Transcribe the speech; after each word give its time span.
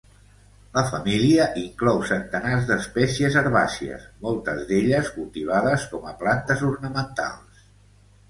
La 0.75 0.83
família 0.91 1.43
inclou 1.63 1.99
centenars 2.11 2.63
d'espècies 2.69 3.37
herbàcies, 3.41 4.07
moltes 4.25 4.63
d'elles 4.71 5.11
cultivades 5.19 5.85
com 5.93 6.07
a 6.13 6.15
plantes 6.23 6.65
ornamentals. 6.73 7.63